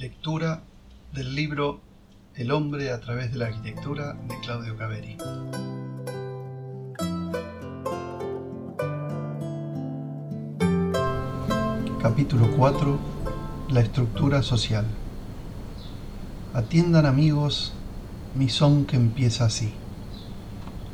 [0.00, 0.62] Lectura
[1.12, 1.82] del libro
[2.34, 5.18] El hombre a través de la arquitectura de Claudio Caveri.
[12.00, 12.98] Capítulo 4.
[13.68, 14.86] La estructura social.
[16.54, 17.74] Atiendan amigos
[18.34, 19.70] mi son que empieza así.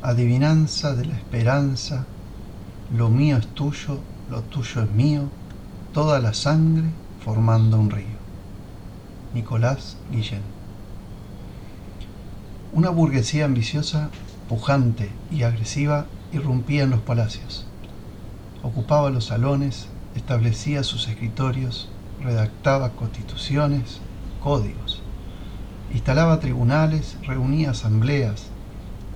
[0.01, 2.05] Adivinanza de la esperanza,
[2.93, 5.29] lo mío es tuyo, lo tuyo es mío,
[5.93, 6.89] toda la sangre
[7.23, 8.16] formando un río.
[9.33, 10.41] Nicolás Guillén.
[12.73, 14.09] Una burguesía ambiciosa,
[14.47, 17.65] pujante y agresiva irrumpía en los palacios.
[18.63, 21.89] Ocupaba los salones, establecía sus escritorios,
[22.21, 23.99] redactaba constituciones,
[24.43, 25.01] códigos,
[25.93, 28.45] instalaba tribunales, reunía asambleas,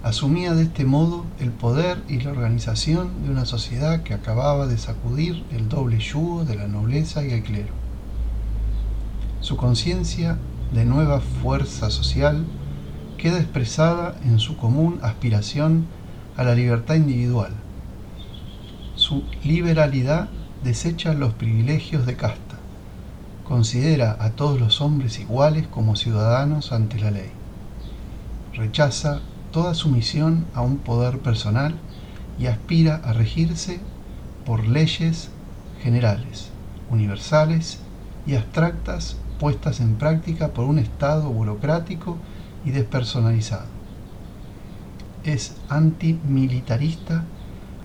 [0.04, 4.78] asumía de este modo el poder y la organización de una sociedad que acababa de
[4.78, 7.91] sacudir el doble yugo de la nobleza y el clero.
[9.52, 10.38] Su conciencia
[10.74, 12.46] de nueva fuerza social
[13.18, 15.88] queda expresada en su común aspiración
[16.38, 17.52] a la libertad individual.
[18.96, 20.30] Su liberalidad
[20.64, 22.60] desecha los privilegios de casta,
[23.46, 27.32] considera a todos los hombres iguales como ciudadanos ante la ley,
[28.54, 29.20] rechaza
[29.52, 31.76] toda sumisión a un poder personal
[32.40, 33.82] y aspira a regirse
[34.46, 35.28] por leyes
[35.84, 36.48] generales,
[36.90, 37.80] universales
[38.26, 42.16] y abstractas puestas en práctica por un Estado burocrático
[42.64, 43.66] y despersonalizado.
[45.24, 47.24] Es antimilitarista,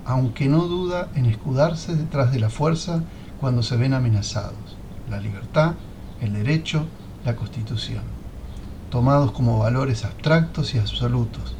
[0.04, 3.04] aunque no duda en escudarse detrás de la fuerza
[3.40, 4.76] cuando se ven amenazados,
[5.08, 5.76] la libertad,
[6.20, 6.84] el derecho,
[7.24, 8.02] la constitución,
[8.90, 11.56] tomados como valores abstractos y absolutos.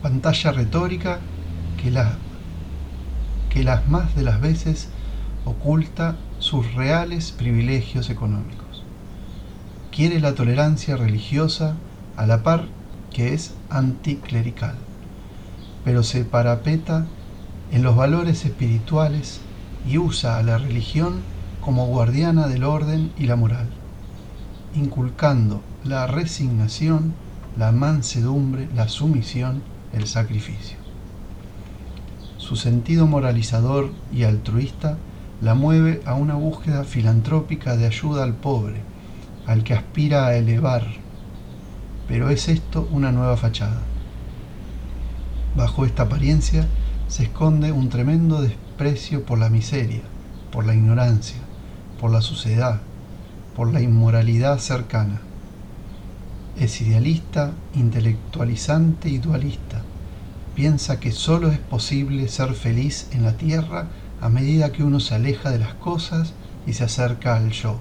[0.00, 1.18] Pantalla retórica
[1.76, 1.92] que,
[3.50, 4.88] que las más de las veces
[5.44, 8.84] oculta sus reales privilegios económicos.
[9.90, 11.74] Quiere la tolerancia religiosa
[12.16, 12.66] a la par
[13.12, 14.76] que es anticlerical,
[15.84, 17.04] pero se parapeta
[17.72, 19.40] en los valores espirituales
[19.90, 21.22] y usa a la religión
[21.60, 23.66] como guardiana del orden y la moral,
[24.76, 27.12] inculcando la resignación,
[27.58, 30.76] la mansedumbre, la sumisión, el sacrificio.
[32.38, 34.96] Su sentido moralizador y altruista
[35.40, 38.80] la mueve a una búsqueda filantrópica de ayuda al pobre,
[39.46, 40.86] al que aspira a elevar.
[42.08, 43.82] Pero es esto una nueva fachada.
[45.54, 46.66] Bajo esta apariencia
[47.08, 50.02] se esconde un tremendo desprecio por la miseria,
[50.50, 51.38] por la ignorancia,
[52.00, 52.80] por la suciedad,
[53.54, 55.20] por la inmoralidad cercana.
[56.58, 59.82] Es idealista, intelectualizante y dualista.
[60.54, 63.88] Piensa que solo es posible ser feliz en la tierra
[64.26, 66.32] a medida que uno se aleja de las cosas
[66.66, 67.78] y se acerca al yo.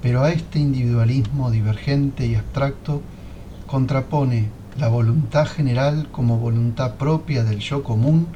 [0.00, 3.02] Pero a este individualismo divergente y abstracto
[3.66, 4.48] contrapone
[4.78, 8.26] la voluntad general como voluntad propia del yo común,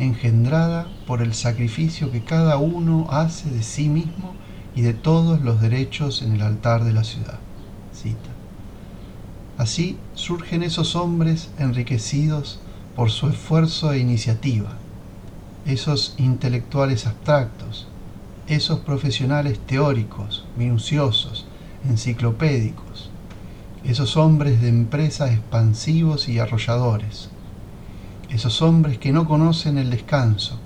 [0.00, 4.34] engendrada por el sacrificio que cada uno hace de sí mismo
[4.74, 7.38] y de todos los derechos en el altar de la ciudad.
[9.58, 12.58] Así surgen esos hombres enriquecidos
[12.96, 14.70] por su esfuerzo e iniciativa,
[15.72, 17.86] esos intelectuales abstractos,
[18.48, 21.46] esos profesionales teóricos, minuciosos,
[21.88, 23.10] enciclopédicos,
[23.84, 27.30] esos hombres de empresas expansivos y arrolladores,
[28.30, 30.58] esos hombres que no conocen el descanso,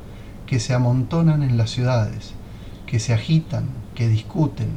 [0.47, 2.33] que se amontonan en las ciudades,
[2.87, 4.71] que se agitan, que discuten,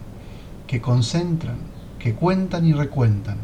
[0.67, 1.57] que concentran,
[1.99, 3.37] que cuentan y recuentan,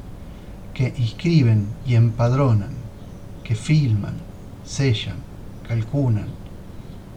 [0.74, 2.74] que inscriben y empadronan,
[3.44, 4.16] que filman,
[4.66, 5.18] sellan,
[5.68, 6.43] calculan,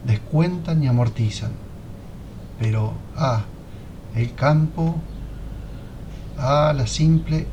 [0.06, 1.52] descuentan y amortizan.
[2.58, 3.42] Pero, ah,
[4.14, 4.96] el campo,
[6.38, 7.46] ah, la simple,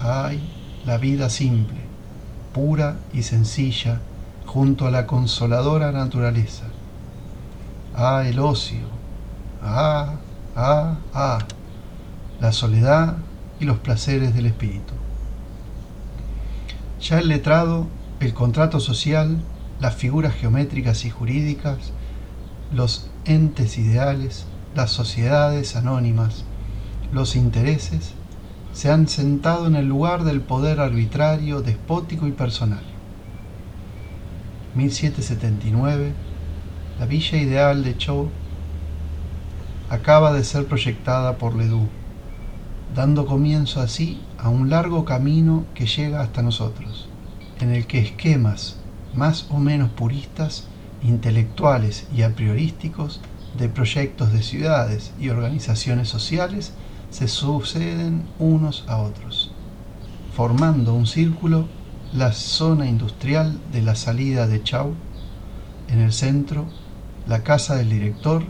[0.00, 0.40] ay,
[0.86, 1.78] la vida simple,
[2.52, 4.00] pura y sencilla,
[4.46, 6.64] junto a la consoladora naturaleza.
[7.94, 8.86] Ah, el ocio,
[9.62, 10.14] ah,
[10.56, 11.38] ah, ah,
[12.40, 13.16] la soledad
[13.60, 14.94] y los placeres del espíritu.
[17.00, 17.86] Ya el letrado,
[18.20, 19.38] el contrato social,
[19.80, 21.92] las figuras geométricas y jurídicas,
[22.72, 26.44] los entes ideales, las sociedades anónimas,
[27.12, 28.12] los intereses,
[28.72, 32.82] se han sentado en el lugar del poder arbitrario, despótico y personal.
[34.74, 36.12] 1779,
[36.98, 38.30] la villa ideal de Chau
[39.90, 41.88] acaba de ser proyectada por Ledoux,
[42.94, 47.08] dando comienzo así a un largo camino que llega hasta nosotros,
[47.60, 48.77] en el que esquemas
[49.18, 50.64] más o menos puristas,
[51.02, 53.20] intelectuales y a priorísticos
[53.58, 56.72] de proyectos de ciudades y organizaciones sociales
[57.10, 59.50] se suceden unos a otros,
[60.34, 61.66] formando un círculo
[62.14, 64.94] la zona industrial de la salida de Chau,
[65.88, 66.66] en el centro
[67.26, 68.44] la casa del director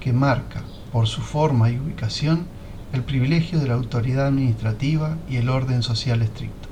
[0.00, 0.62] que marca
[0.92, 2.46] por su forma y ubicación
[2.92, 6.68] el privilegio de la autoridad administrativa y el orden social estricto.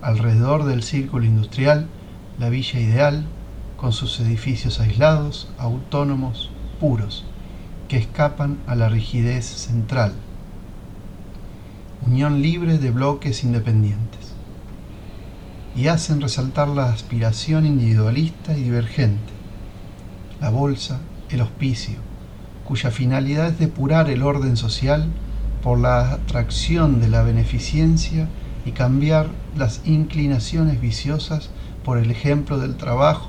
[0.00, 1.88] Alrededor del círculo industrial,
[2.38, 3.24] la villa ideal,
[3.76, 6.50] con sus edificios aislados, autónomos,
[6.80, 7.24] puros,
[7.88, 10.14] que escapan a la rigidez central.
[12.06, 14.32] Unión libre de bloques independientes.
[15.76, 19.32] Y hacen resaltar la aspiración individualista y divergente.
[20.40, 21.00] La bolsa,
[21.30, 21.96] el hospicio,
[22.64, 25.06] cuya finalidad es depurar el orden social
[25.62, 28.28] por la atracción de la beneficencia
[28.64, 31.50] y cambiar las inclinaciones viciosas
[31.84, 33.28] por el ejemplo del trabajo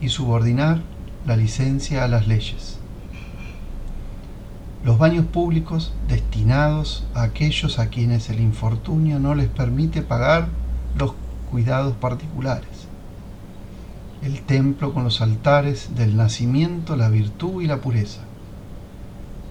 [0.00, 0.82] y subordinar
[1.26, 2.78] la licencia a las leyes.
[4.84, 10.48] Los baños públicos destinados a aquellos a quienes el infortunio no les permite pagar
[10.98, 11.14] los
[11.50, 12.88] cuidados particulares.
[14.22, 18.22] El templo con los altares del nacimiento, la virtud y la pureza.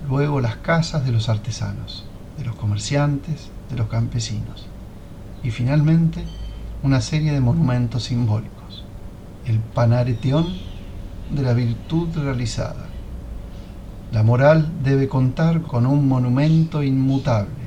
[0.09, 2.05] Luego las casas de los artesanos,
[2.37, 4.67] de los comerciantes, de los campesinos.
[5.43, 6.25] Y finalmente
[6.83, 8.83] una serie de monumentos simbólicos.
[9.45, 10.47] El panareteón
[11.29, 12.87] de la virtud realizada.
[14.11, 17.61] La moral debe contar con un monumento inmutable.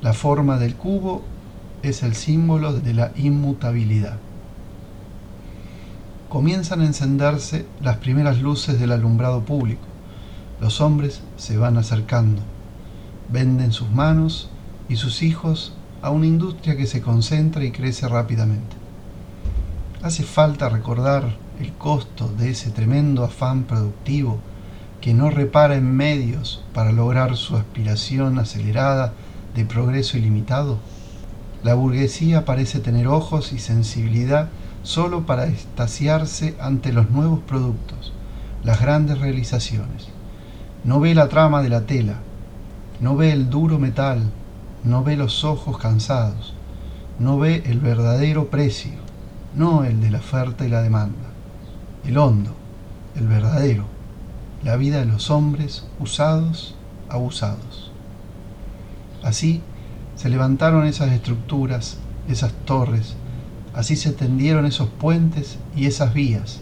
[0.00, 1.22] La forma del cubo
[1.82, 4.16] es el símbolo de la inmutabilidad.
[6.28, 9.82] Comienzan a encenderse las primeras luces del alumbrado público.
[10.58, 12.40] Los hombres se van acercando.
[13.30, 14.48] Venden sus manos
[14.88, 18.76] y sus hijos a una industria que se concentra y crece rápidamente.
[20.02, 24.40] Hace falta recordar el costo de ese tremendo afán productivo
[25.00, 29.12] que no repara en medios para lograr su aspiración acelerada
[29.54, 30.78] de progreso ilimitado?
[31.62, 34.48] La burguesía parece tener ojos y sensibilidad
[34.82, 38.12] solo para estasiarse ante los nuevos productos,
[38.64, 40.08] las grandes realizaciones.
[40.82, 42.16] No ve la trama de la tela,
[43.00, 44.32] no ve el duro metal,
[44.84, 46.54] no ve los ojos cansados,
[47.18, 48.92] no ve el verdadero precio,
[49.54, 51.32] no el de la oferta y la demanda
[52.04, 52.50] el hondo,
[53.14, 53.84] el verdadero,
[54.64, 56.74] la vida de los hombres usados,
[57.08, 57.92] abusados.
[59.22, 59.60] Así
[60.16, 63.14] se levantaron esas estructuras, esas torres,
[63.74, 66.60] así se tendieron esos puentes y esas vías,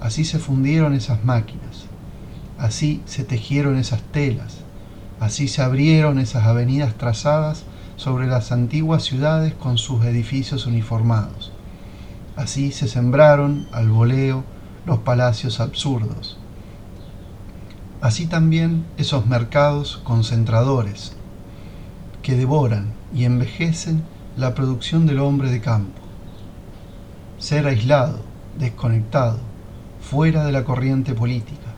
[0.00, 1.86] así se fundieron esas máquinas,
[2.58, 4.58] así se tejieron esas telas,
[5.20, 7.64] así se abrieron esas avenidas trazadas
[7.96, 11.52] sobre las antiguas ciudades con sus edificios uniformados,
[12.36, 14.44] así se sembraron al voleo
[14.84, 16.38] los palacios absurdos.
[18.00, 21.16] Así también esos mercados concentradores
[22.22, 24.02] que devoran y envejecen
[24.36, 26.00] la producción del hombre de campo.
[27.38, 28.20] Ser aislado,
[28.58, 29.38] desconectado,
[30.00, 31.74] fuera de la corriente política,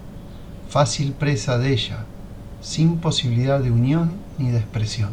[0.68, 2.04] fácil presa de ella,
[2.68, 5.08] sin posibilidad de unión ni de expresión,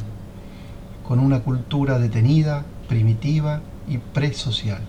[1.08, 4.82] con una cultura detenida, primitiva y presocial.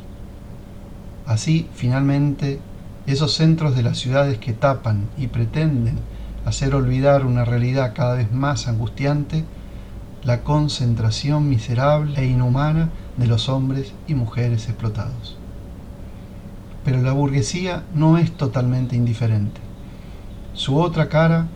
[1.27, 2.59] Así, finalmente,
[3.07, 6.01] esos centros de las ciudades que tapan y pretenden
[6.45, 9.45] hacer olvidar una realidad cada vez más angustiante,
[10.25, 15.39] la concentración miserable e inhumana de los hombres y mujeres explotados.
[16.85, 19.61] Pero la burguesía no es totalmente indiferente.
[20.53, 21.47] Su otra cara,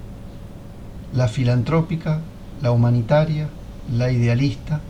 [1.15, 2.21] la filantrópica,
[2.63, 3.49] la humanitaria,
[3.93, 4.81] la idealista,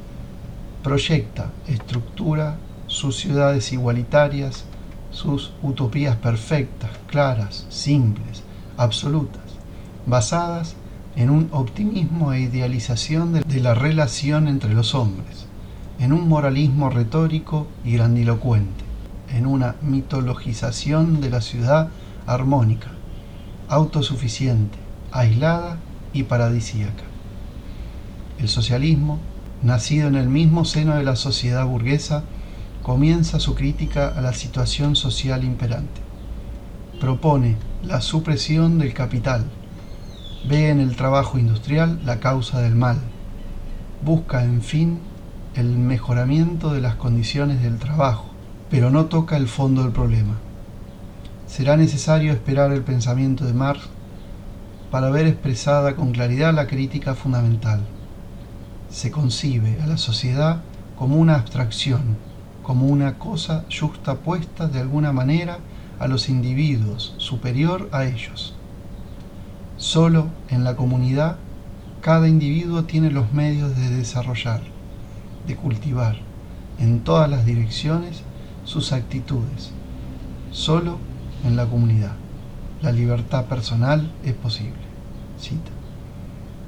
[0.82, 2.56] proyecta, estructura
[2.90, 4.64] sus ciudades igualitarias,
[5.12, 8.42] sus utopías perfectas, claras, simples,
[8.76, 9.44] absolutas,
[10.06, 10.74] basadas
[11.14, 15.46] en un optimismo e idealización de, la relación entre los hombres,
[16.00, 18.84] en un moralismo retórico y grandilocuente,
[19.32, 21.90] en una mitologización de la ciudad
[22.26, 22.90] armónica,
[23.68, 24.78] autosuficiente,
[25.12, 25.78] aislada
[26.12, 27.04] y paradisíaca.
[28.38, 29.18] El socialismo,
[29.62, 32.24] nacido en el mismo seno de la sociedad burguesa,
[32.82, 36.00] comienza su crítica a la situación social imperante.
[37.00, 39.44] Propone la supresión del capital,
[40.48, 42.98] ve en el trabajo industrial la causa del mal,
[44.04, 44.98] busca, en fin,
[45.54, 48.26] el mejoramiento de las condiciones del trabajo,
[48.70, 50.38] pero no toca el fondo del problema.
[51.46, 53.88] Será necesario esperar el pensamiento de Marx
[54.90, 57.80] para ver expresada con claridad la crítica fundamental.
[58.90, 60.62] Se concibe a la sociedad
[60.96, 62.16] como una abstracción
[62.70, 65.58] como una cosa justapuesta de alguna manera
[65.98, 68.54] a los individuos, superior a ellos.
[69.76, 71.36] Solo en la comunidad
[72.00, 74.62] cada individuo tiene los medios de desarrollar,
[75.48, 76.18] de cultivar
[76.78, 78.22] en todas las direcciones
[78.64, 79.72] sus actitudes.
[80.52, 80.98] Solo
[81.44, 82.12] en la comunidad
[82.82, 84.72] la libertad personal es posible.
[85.38, 85.70] Cita.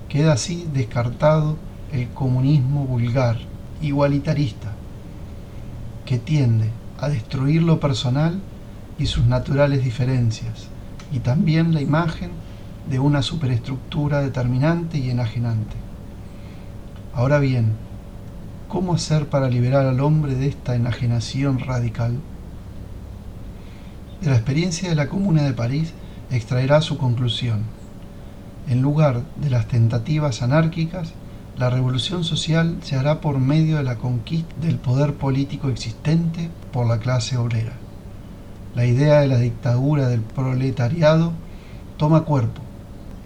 [0.09, 1.57] Queda así descartado
[1.91, 3.39] el comunismo vulgar,
[3.81, 4.73] igualitarista,
[6.05, 8.41] que tiende a destruir lo personal
[8.99, 10.69] y sus naturales diferencias,
[11.13, 12.31] y también la imagen
[12.91, 15.77] de una superestructura determinante y enajenante.
[17.15, 17.73] Ahora bien,
[18.69, 22.19] ¿cómo hacer para liberar al hombre de esta enajenación radical?
[24.21, 25.95] De la experiencia de la Comuna de París
[26.37, 27.61] extraerá su conclusión.
[28.69, 31.13] En lugar de las tentativas anárquicas,
[31.59, 36.87] la revolución social se hará por medio de la conquista del poder político existente por
[36.87, 37.73] la clase obrera.
[38.75, 41.33] La idea de la dictadura del proletariado
[41.99, 42.63] toma cuerpo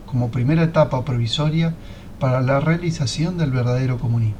[0.06, 1.74] como primera etapa provisoria
[2.18, 4.36] para la realización del verdadero comunismo.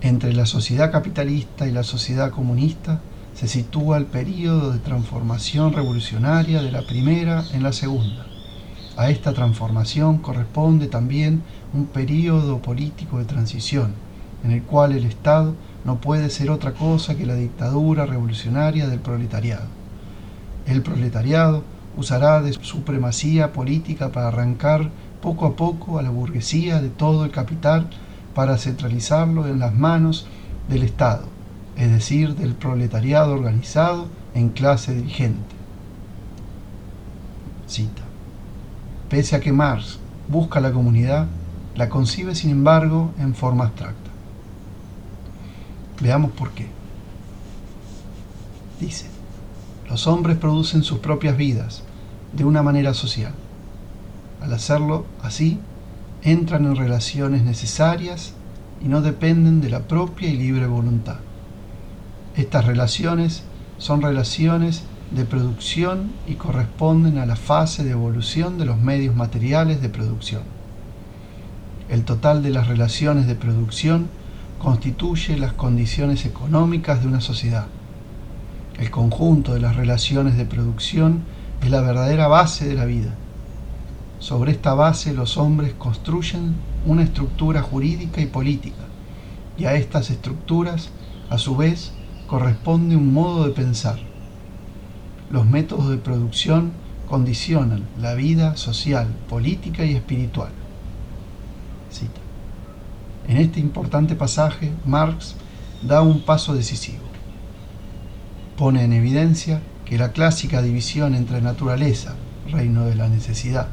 [0.00, 3.00] Entre la sociedad capitalista y la sociedad comunista
[3.38, 8.26] se sitúa el período de transformación revolucionaria de la primera en la segunda.
[8.96, 13.92] A esta transformación corresponde también un período político de transición,
[14.42, 15.54] en el cual el Estado
[15.84, 19.66] no puede ser otra cosa que la dictadura revolucionaria del proletariado.
[20.66, 21.62] El proletariado
[21.96, 24.90] usará de supremacía política para arrancar
[25.22, 27.88] poco a poco a la burguesía de todo el capital
[28.34, 30.26] para centralizarlo en las manos
[30.68, 31.37] del Estado,
[31.78, 35.54] es decir, del proletariado organizado en clase dirigente.
[37.68, 38.02] Cita.
[39.08, 41.28] Pese a que Marx busca la comunidad,
[41.76, 44.10] la concibe sin embargo en forma abstracta.
[46.00, 46.66] Veamos por qué.
[48.80, 49.06] Dice,
[49.88, 51.84] los hombres producen sus propias vidas,
[52.32, 53.32] de una manera social.
[54.40, 55.60] Al hacerlo así,
[56.22, 58.32] entran en relaciones necesarias
[58.82, 61.18] y no dependen de la propia y libre voluntad.
[62.38, 63.42] Estas relaciones
[63.78, 69.82] son relaciones de producción y corresponden a la fase de evolución de los medios materiales
[69.82, 70.42] de producción.
[71.88, 74.06] El total de las relaciones de producción
[74.60, 77.66] constituye las condiciones económicas de una sociedad.
[78.78, 81.22] El conjunto de las relaciones de producción
[81.60, 83.16] es la verdadera base de la vida.
[84.20, 86.54] Sobre esta base los hombres construyen
[86.86, 88.84] una estructura jurídica y política,
[89.58, 90.90] y a estas estructuras,
[91.30, 91.94] a su vez,
[92.28, 93.98] corresponde un modo de pensar.
[95.30, 96.72] Los métodos de producción
[97.08, 100.50] condicionan la vida social, política y espiritual.
[101.90, 102.20] Cita.
[103.28, 105.36] En este importante pasaje, Marx
[105.82, 107.02] da un paso decisivo.
[108.58, 112.14] Pone en evidencia que la clásica división entre naturaleza,
[112.50, 113.68] reino de la necesidad,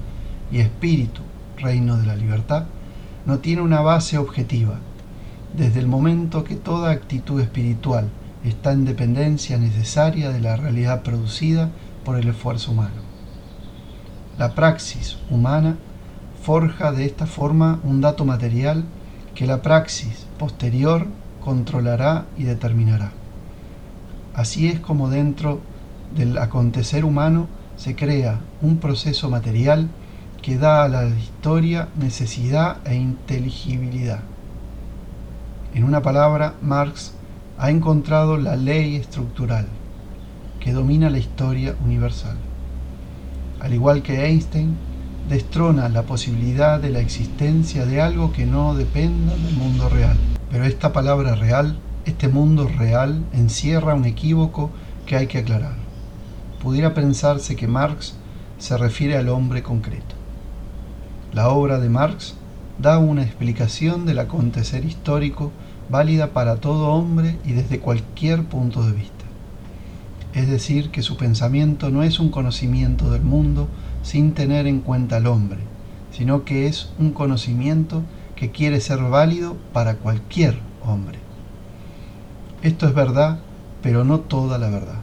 [0.49, 1.21] y espíritu,
[1.57, 2.67] reino de la libertad,
[3.25, 4.79] no tiene una base objetiva,
[5.57, 8.09] desde el momento que toda actitud espiritual
[8.49, 11.71] está en dependencia necesaria de la realidad producida
[12.03, 13.01] por el esfuerzo humano.
[14.37, 15.77] La praxis humana
[16.43, 18.83] forja de esta forma un dato material
[19.33, 21.07] que la praxis posterior
[21.43, 23.11] controlará y determinará.
[24.35, 25.61] Así es como dentro
[26.15, 27.47] del acontecer humano
[27.77, 29.89] se crea un proceso material
[30.41, 34.19] que da a la historia necesidad e inteligibilidad.
[35.73, 37.14] En una palabra, Marx
[37.57, 39.67] ha encontrado la ley estructural
[40.59, 42.37] que domina la historia universal.
[43.59, 44.75] Al igual que Einstein,
[45.29, 50.17] destrona la posibilidad de la existencia de algo que no dependa del mundo real.
[50.51, 54.69] Pero esta palabra real, este mundo real, encierra un equívoco
[55.05, 55.85] que hay que aclarar
[56.65, 58.15] pudiera pensarse que Marx
[58.57, 60.15] se refiere al hombre concreto.
[61.31, 62.33] La obra de Marx
[62.79, 65.51] da una explicación del acontecer histórico
[65.89, 69.25] válida para todo hombre y desde cualquier punto de vista.
[70.33, 73.67] Es decir, que su pensamiento no es un conocimiento del mundo
[74.03, 75.59] sin tener en cuenta al hombre,
[76.11, 78.03] sino que es un conocimiento
[78.35, 81.19] que quiere ser válido para cualquier hombre.
[82.61, 83.39] Esto es verdad,
[83.81, 85.01] pero no toda la verdad.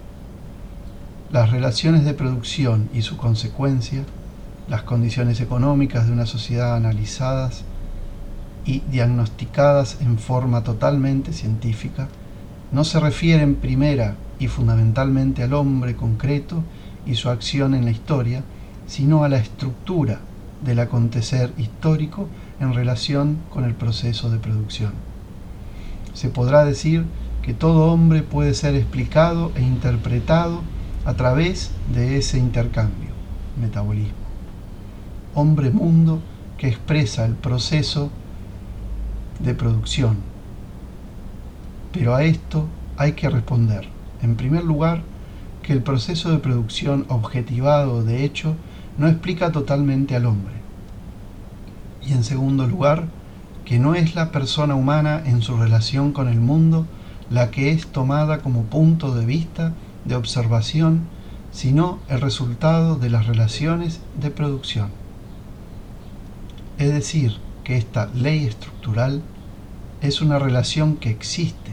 [1.30, 4.04] Las relaciones de producción y su consecuencia,
[4.68, 7.64] las condiciones económicas de una sociedad analizadas
[8.64, 12.08] y diagnosticadas en forma totalmente científica,
[12.70, 16.62] no se refieren primera y fundamentalmente al hombre concreto
[17.06, 18.42] y su acción en la historia,
[18.86, 20.20] sino a la estructura
[20.64, 22.28] del acontecer histórico
[22.60, 24.92] en relación con el proceso de producción.
[26.14, 27.04] Se podrá decir
[27.42, 30.60] que todo hombre puede ser explicado e interpretado
[31.04, 33.10] a través de ese intercambio,
[33.60, 34.22] metabolismo.
[35.34, 36.20] hombre-mundo
[36.58, 38.10] que expresa el proceso
[39.42, 40.18] de producción.
[41.92, 43.88] Pero a esto hay que responder,
[44.22, 45.02] en primer lugar,
[45.62, 48.56] que el proceso de producción objetivado de hecho
[48.98, 50.54] no explica totalmente al hombre.
[52.02, 53.08] Y en segundo lugar,
[53.64, 56.86] que no es la persona humana en su relación con el mundo
[57.30, 59.72] la que es tomada como punto de vista
[60.04, 61.02] de observación,
[61.50, 64.90] sino el resultado de las relaciones de producción.
[66.78, 69.22] Es decir, que esta ley estructural
[70.00, 71.70] es una relación que existe,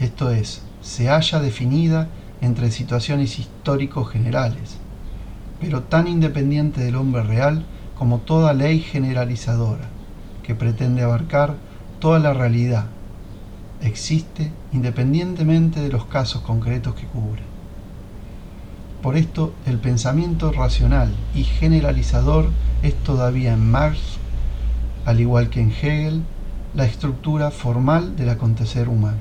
[0.00, 2.08] esto es, se halla definida
[2.40, 4.78] entre situaciones históricos generales,
[5.60, 7.64] pero tan independiente del hombre real
[7.96, 9.88] como toda ley generalizadora,
[10.42, 11.54] que pretende abarcar
[12.00, 12.86] toda la realidad,
[13.80, 17.42] existe independientemente de los casos concretos que cubre.
[19.02, 22.50] Por esto, el pensamiento racional y generalizador
[22.82, 23.98] es todavía en Marx,
[25.04, 26.22] al igual que en Hegel,
[26.74, 29.18] la estructura formal del acontecer humano.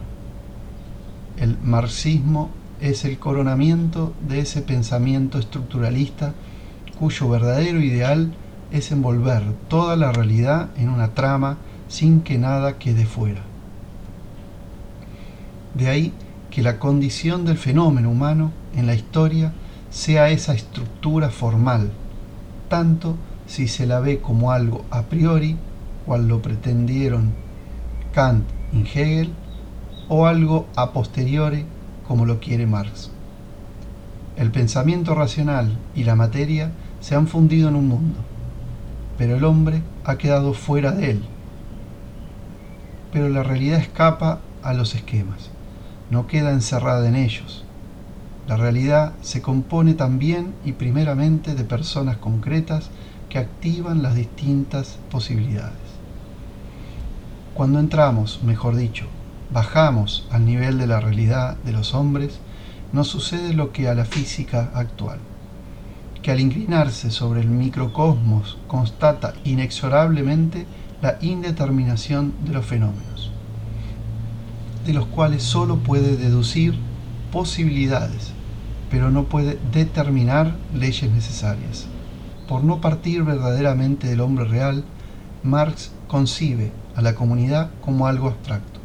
[1.37, 6.33] El marxismo es el coronamiento de ese pensamiento estructuralista
[6.99, 8.33] cuyo verdadero ideal
[8.71, 11.57] es envolver toda la realidad en una trama
[11.87, 13.41] sin que nada quede fuera.
[15.73, 16.13] De ahí
[16.49, 19.53] que la condición del fenómeno humano en la historia
[19.89, 21.91] sea esa estructura formal,
[22.69, 25.57] tanto si se la ve como algo a priori,
[26.05, 27.33] cual lo pretendieron
[28.13, 29.33] Kant y Hegel,
[30.09, 31.65] o algo a posteriori,
[32.07, 33.11] como lo quiere Marx.
[34.35, 38.19] El pensamiento racional y la materia se han fundido en un mundo,
[39.17, 41.23] pero el hombre ha quedado fuera de él.
[43.13, 45.49] Pero la realidad escapa a los esquemas,
[46.09, 47.63] no queda encerrada en ellos.
[48.47, 52.89] La realidad se compone también y primeramente de personas concretas
[53.29, 55.90] que activan las distintas posibilidades.
[57.61, 59.05] Cuando entramos, mejor dicho,
[59.53, 62.39] bajamos al nivel de la realidad de los hombres,
[62.91, 65.19] nos sucede lo que a la física actual,
[66.23, 70.65] que al inclinarse sobre el microcosmos constata inexorablemente
[71.03, 73.31] la indeterminación de los fenómenos,
[74.83, 76.73] de los cuales sólo puede deducir
[77.31, 78.31] posibilidades,
[78.89, 81.85] pero no puede determinar leyes necesarias.
[82.47, 84.83] Por no partir verdaderamente del hombre real,
[85.43, 88.81] Marx concibe a la comunidad como algo abstracto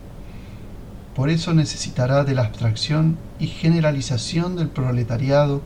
[1.16, 5.62] por eso necesitará de la abstracción y generalización del proletariado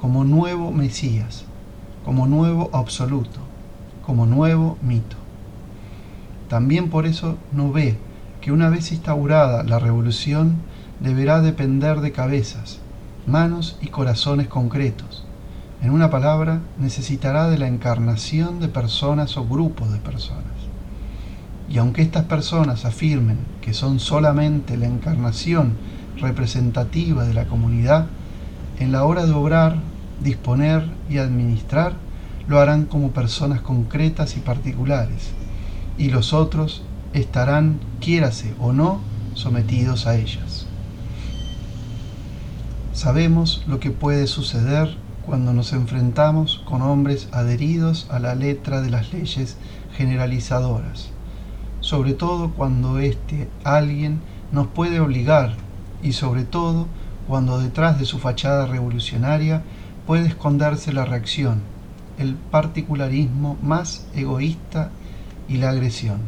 [0.00, 1.44] como nuevo Mesías,
[2.02, 3.40] como nuevo absoluto,
[4.06, 5.18] como nuevo mito.
[6.48, 7.98] También por eso no ve
[8.40, 10.56] que una vez instaurada la revolución
[10.98, 12.78] deberá depender de cabezas,
[13.26, 15.26] manos y corazones concretos.
[15.82, 20.49] En una palabra, necesitará de la encarnación de personas o grupos de personas.
[21.70, 25.74] Y aunque estas personas afirmen que son solamente la encarnación
[26.18, 28.06] representativa de la comunidad,
[28.80, 29.76] en la hora de obrar,
[30.20, 31.92] disponer y administrar,
[32.48, 35.30] lo harán como personas concretas y particulares,
[35.96, 39.00] y los otros estarán, quiérase o no,
[39.34, 40.66] sometidos a ellas.
[42.92, 48.90] Sabemos lo que puede suceder cuando nos enfrentamos con hombres adheridos a la letra de
[48.90, 49.56] las leyes
[49.96, 51.10] generalizadoras
[51.80, 54.20] sobre todo cuando este alguien
[54.52, 55.54] nos puede obligar
[56.02, 56.86] y sobre todo
[57.28, 59.62] cuando detrás de su fachada revolucionaria
[60.06, 61.60] puede esconderse la reacción,
[62.18, 64.90] el particularismo más egoísta
[65.48, 66.18] y la agresión,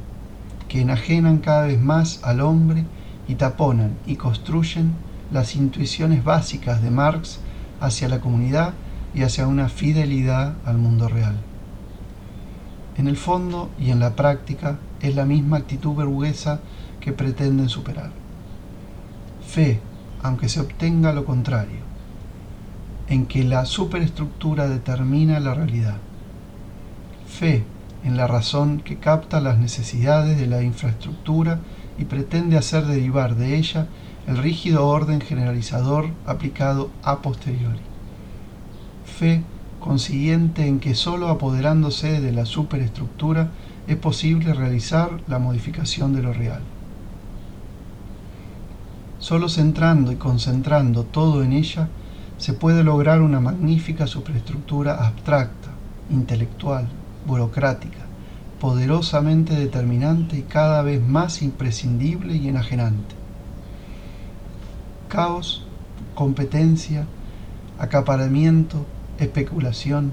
[0.68, 2.84] que enajenan cada vez más al hombre
[3.28, 4.92] y taponan y construyen
[5.32, 7.40] las intuiciones básicas de Marx
[7.80, 8.74] hacia la comunidad
[9.14, 11.36] y hacia una fidelidad al mundo real.
[13.02, 16.60] En el fondo y en la práctica es la misma actitud burguesa
[17.00, 18.12] que pretenden superar.
[19.44, 19.80] Fe,
[20.22, 21.80] aunque se obtenga lo contrario,
[23.08, 25.96] en que la superestructura determina la realidad.
[27.26, 27.64] Fe
[28.04, 31.58] en la razón que capta las necesidades de la infraestructura
[31.98, 33.88] y pretende hacer derivar de ella
[34.28, 37.80] el rígido orden generalizador aplicado a posteriori.
[39.04, 39.42] Fe
[39.82, 43.50] consiguiente en que sólo apoderándose de la superestructura
[43.86, 46.62] es posible realizar la modificación de lo real.
[49.18, 51.88] Solo centrando y concentrando todo en ella,
[52.38, 55.70] se puede lograr una magnífica superestructura abstracta,
[56.10, 56.88] intelectual,
[57.26, 58.06] burocrática,
[58.60, 63.14] poderosamente determinante y cada vez más imprescindible y enajenante.
[65.08, 65.64] Caos,
[66.14, 67.06] competencia,
[67.78, 68.86] acaparamiento,
[69.18, 70.12] especulación,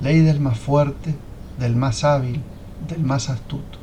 [0.00, 1.14] ley del más fuerte,
[1.58, 2.40] del más hábil,
[2.88, 3.78] del más astuto.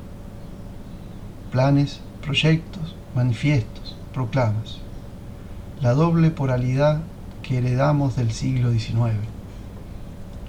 [1.52, 4.80] Planes, proyectos, manifiestos, proclamas.
[5.82, 7.02] La doble poralidad
[7.44, 9.16] que heredamos del siglo XIX.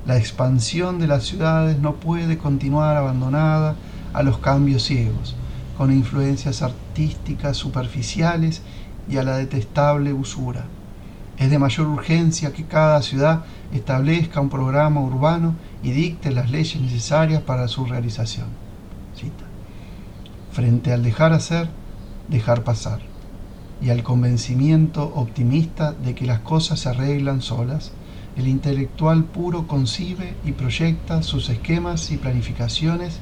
[0.07, 3.77] La expansión de las ciudades no puede continuar abandonada
[4.14, 5.37] a los cambios ciegos,
[5.77, 8.62] con influencias artísticas superficiales
[9.09, 10.64] y a la detestable usura.
[11.38, 16.81] Es de mayor urgencia que cada ciudad establezca un programa urbano y dicte las leyes
[16.81, 18.46] necesarias para su realización.
[20.53, 21.68] Frente al dejar hacer,
[22.29, 23.01] dejar pasar,
[23.81, 27.92] y al convencimiento optimista de que las cosas se arreglan solas,
[28.37, 33.20] el intelectual puro concibe y proyecta sus esquemas y planificaciones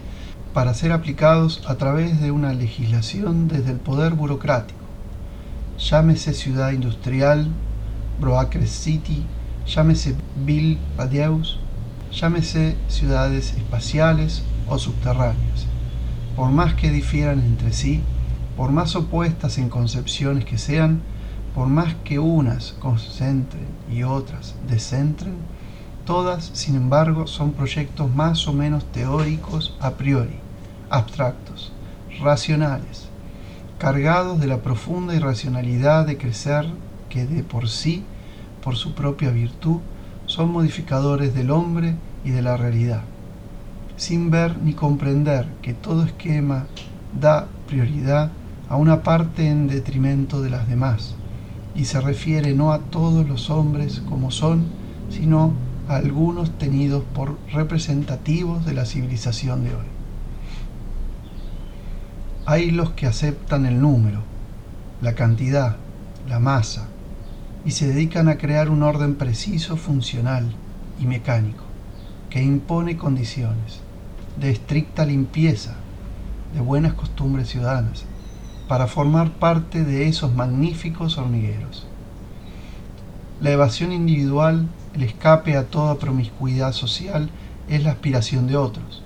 [0.54, 4.80] para ser aplicados a través de una legislación desde el poder burocrático.
[5.78, 7.48] Llámese ciudad industrial,
[8.20, 9.24] Broacre City,
[9.66, 11.58] llámese Bill Padeus,
[12.12, 15.66] llámese ciudades espaciales o subterráneas.
[16.34, 18.02] Por más que difieran entre sí,
[18.56, 21.02] por más opuestas en concepciones que sean,
[21.54, 25.34] por más que unas concentren y otras descentren,
[26.04, 30.38] todas, sin embargo, son proyectos más o menos teóricos a priori,
[30.90, 31.72] abstractos,
[32.20, 33.08] racionales,
[33.78, 36.66] cargados de la profunda irracionalidad de crecer
[37.08, 38.04] que de por sí,
[38.62, 39.78] por su propia virtud,
[40.26, 43.02] son modificadores del hombre y de la realidad,
[43.96, 46.66] sin ver ni comprender que todo esquema
[47.18, 48.32] da prioridad
[48.68, 51.14] a una parte en detrimento de las demás,
[51.74, 54.64] y se refiere no a todos los hombres como son,
[55.10, 55.52] sino
[55.88, 59.86] a algunos tenidos por representativos de la civilización de hoy.
[62.46, 64.20] Hay los que aceptan el número,
[65.02, 65.76] la cantidad,
[66.28, 66.88] la masa,
[67.66, 70.54] y se dedican a crear un orden preciso, funcional
[71.00, 71.64] y mecánico,
[72.30, 73.80] que impone condiciones
[74.40, 75.74] de estricta limpieza,
[76.54, 78.04] de buenas costumbres ciudadanas,
[78.68, 81.88] para formar parte de esos magníficos hormigueros.
[83.40, 87.30] La evasión individual, el escape a toda promiscuidad social,
[87.68, 89.02] es la aspiración de otros.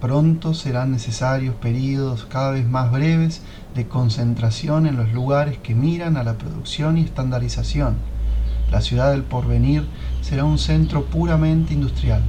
[0.00, 3.42] Pronto serán necesarios periodos cada vez más breves
[3.74, 7.96] de concentración en los lugares que miran a la producción y estandarización.
[8.70, 9.86] La ciudad del porvenir
[10.22, 12.22] será un centro puramente industrial.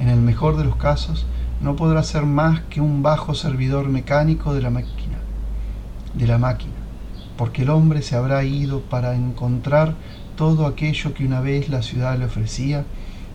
[0.00, 1.24] En el mejor de los casos,
[1.60, 5.18] no podrá ser más que un bajo servidor mecánico de la máquina,
[6.14, 6.72] de la máquina,
[7.36, 9.94] porque el hombre se habrá ido para encontrar
[10.36, 12.84] todo aquello que una vez la ciudad le ofrecía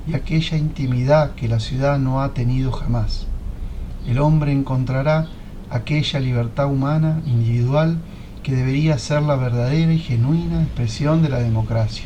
[0.06, 3.28] y aquella intimidad que la ciudad no ha tenido jamás.
[4.08, 5.28] El hombre encontrará
[5.70, 7.98] aquella libertad humana, individual,
[8.44, 12.06] que debería ser la verdadera y genuina expresión de la democracia.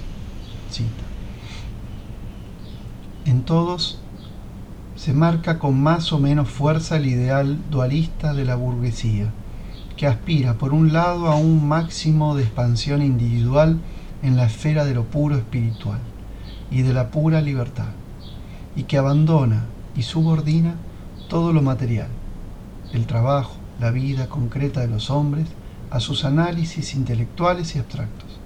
[3.26, 4.00] En todos
[4.96, 9.32] se marca con más o menos fuerza el ideal dualista de la burguesía,
[9.96, 13.80] que aspira por un lado a un máximo de expansión individual
[14.22, 16.00] en la esfera de lo puro espiritual
[16.70, 17.90] y de la pura libertad,
[18.76, 20.76] y que abandona y subordina
[21.28, 22.08] todo lo material,
[22.94, 25.48] el trabajo, la vida concreta de los hombres,
[25.90, 28.40] a sus análisis intelectuales y abstractos.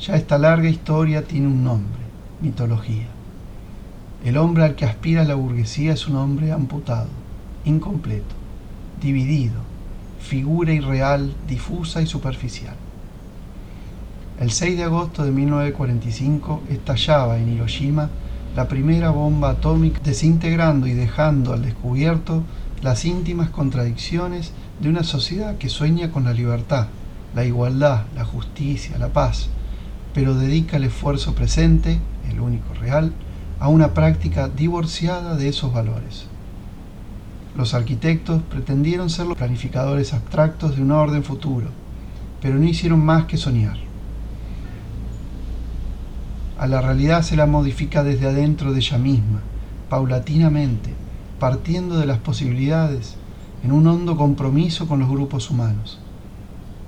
[0.00, 2.00] Ya esta larga historia tiene un nombre,
[2.40, 3.06] mitología.
[4.24, 7.08] El hombre al que aspira la burguesía es un hombre amputado,
[7.64, 8.34] incompleto,
[9.00, 9.60] dividido,
[10.20, 12.76] figura irreal, difusa y superficial.
[14.38, 18.08] El 6 de agosto de 1945 estallaba en Hiroshima
[18.56, 22.42] la primera bomba atómica, desintegrando y dejando al descubierto
[22.82, 26.88] las íntimas contradicciones de una sociedad que sueña con la libertad,
[27.34, 29.48] la igualdad, la justicia, la paz,
[30.14, 33.12] pero dedica el esfuerzo presente, el único real,
[33.60, 36.26] a una práctica divorciada de esos valores.
[37.56, 41.68] Los arquitectos pretendieron ser los planificadores abstractos de un orden futuro,
[42.40, 43.89] pero no hicieron más que soñar.
[46.60, 49.40] A la realidad se la modifica desde adentro de ella misma,
[49.88, 50.92] paulatinamente,
[51.38, 53.14] partiendo de las posibilidades
[53.64, 56.00] en un hondo compromiso con los grupos humanos.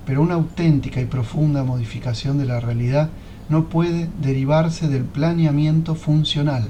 [0.05, 3.09] Pero una auténtica y profunda modificación de la realidad
[3.49, 6.67] no puede derivarse del planeamiento funcional,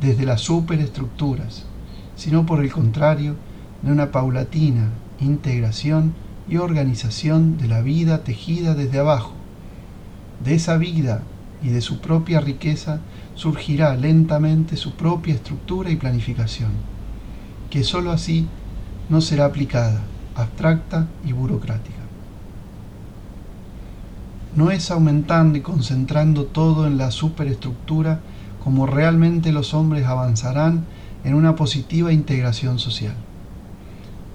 [0.00, 1.66] desde las superestructuras,
[2.16, 3.34] sino por el contrario,
[3.82, 4.88] de una paulatina
[5.20, 6.14] integración
[6.48, 9.34] y organización de la vida tejida desde abajo.
[10.42, 11.20] De esa vida
[11.62, 13.00] y de su propia riqueza
[13.34, 16.72] surgirá lentamente su propia estructura y planificación,
[17.70, 18.46] que sólo así
[19.08, 20.02] no será aplicada,
[20.34, 22.04] abstracta y burocrática.
[24.56, 28.20] No es aumentando y concentrando todo en la superestructura
[28.62, 30.84] como realmente los hombres avanzarán
[31.24, 33.14] en una positiva integración social.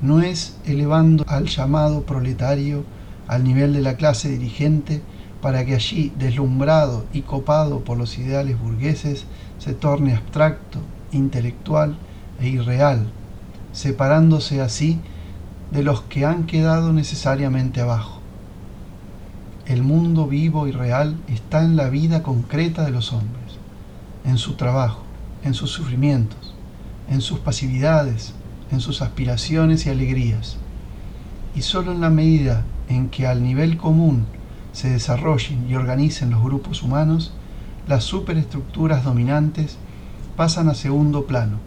[0.02, 2.84] No es elevando al llamado proletario
[3.28, 5.02] al nivel de la clase dirigente
[5.42, 9.26] para que allí, deslumbrado y copado por los ideales burgueses,
[9.58, 10.80] se torne abstracto,
[11.12, 11.98] intelectual
[12.40, 13.08] e irreal,
[13.72, 15.00] separándose así
[15.72, 18.20] de los que han quedado necesariamente abajo.
[19.66, 23.60] El mundo vivo y real está en la vida concreta de los hombres,
[24.26, 25.04] en su trabajo,
[25.44, 26.56] en sus sufrimientos,
[27.10, 28.34] en sus pasividades,
[28.72, 30.58] en sus aspiraciones y alegrías.
[31.56, 34.26] Y solo en la medida en que al nivel común
[34.74, 37.34] se desarrollen y organicen los grupos humanos,
[37.88, 39.78] las superestructuras dominantes
[40.36, 41.58] pasan a segundo plano,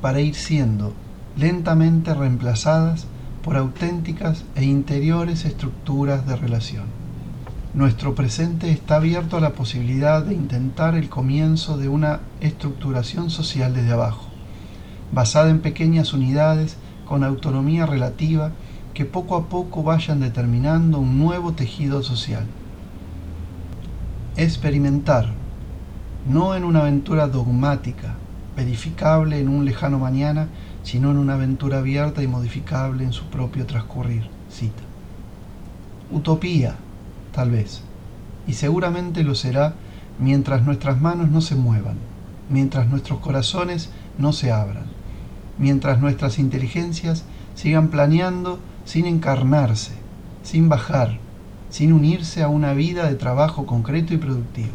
[0.00, 0.92] para ir siendo
[1.36, 3.06] lentamente reemplazadas
[3.42, 6.84] por auténticas e interiores estructuras de relación.
[7.74, 13.74] Nuestro presente está abierto a la posibilidad de intentar el comienzo de una estructuración social
[13.74, 14.28] desde abajo,
[15.12, 18.52] basada en pequeñas unidades con autonomía relativa
[18.94, 22.46] que poco a poco vayan determinando un nuevo tejido social.
[24.36, 25.32] Experimentar,
[26.28, 28.14] no en una aventura dogmática,
[28.56, 30.48] verificable en un lejano mañana,
[30.84, 34.28] sino en una aventura abierta y modificable en su propio transcurrir.
[34.48, 34.82] Cita.
[36.12, 36.76] Utopía,
[37.32, 37.82] tal vez,
[38.46, 39.74] y seguramente lo será
[40.20, 41.96] mientras nuestras manos no se muevan,
[42.48, 44.84] mientras nuestros corazones no se abran,
[45.58, 47.24] mientras nuestras inteligencias
[47.56, 49.92] sigan planeando sin encarnarse,
[50.42, 51.18] sin bajar,
[51.70, 54.74] sin unirse a una vida de trabajo concreto y productivo.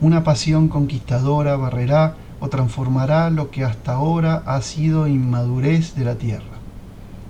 [0.00, 6.16] Una pasión conquistadora barrerá o transformará lo que hasta ahora ha sido inmadurez de la
[6.16, 6.58] tierra.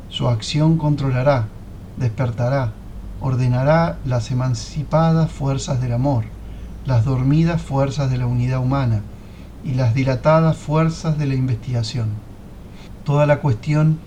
[0.08, 1.48] Su acción controlará,
[1.96, 2.72] despertará,
[3.20, 6.24] ordenará las emancipadas fuerzas del amor,
[6.84, 9.02] las dormidas fuerzas de la unidad humana
[9.64, 12.08] y las dilatadas fuerzas de la investigación.
[13.04, 13.98] Toda la cuestión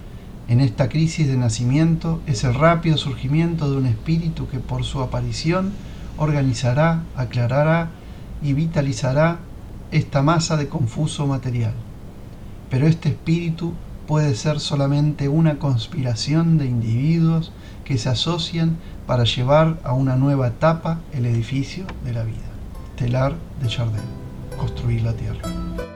[0.51, 4.99] en esta crisis de nacimiento es el rápido surgimiento de un espíritu que por su
[4.99, 5.71] aparición
[6.17, 7.91] organizará, aclarará
[8.43, 9.39] y vitalizará
[9.91, 11.71] esta masa de confuso material.
[12.69, 13.71] Pero este espíritu
[14.07, 17.53] puede ser solamente una conspiración de individuos
[17.85, 18.75] que se asocian
[19.07, 22.51] para llevar a una nueva etapa el edificio de la vida.
[22.97, 24.01] Telar de Chardin.
[24.57, 25.90] Construir la Tierra.